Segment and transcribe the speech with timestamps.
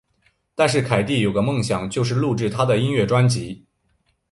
[0.55, 3.67] 但是凯蒂有个梦想就是录制她的音乐专辑。